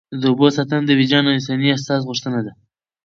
[0.19, 2.51] د اوبو ساتنه د وجدان او انساني احساس غوښتنه ده.